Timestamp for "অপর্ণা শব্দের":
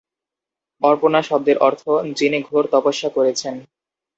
0.81-1.57